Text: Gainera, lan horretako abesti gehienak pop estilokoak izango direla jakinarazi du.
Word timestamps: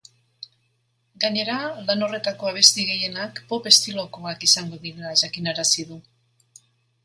Gainera, 1.25 1.57
lan 1.89 2.01
horretako 2.07 2.49
abesti 2.53 2.87
gehienak 2.93 3.43
pop 3.53 3.71
estilokoak 3.75 4.49
izango 4.51 4.83
direla 4.89 5.15
jakinarazi 5.27 5.91
du. 5.95 6.03